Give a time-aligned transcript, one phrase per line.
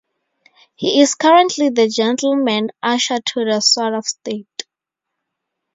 [0.73, 4.65] He is currently the Gentleman Usher to the Sword of State.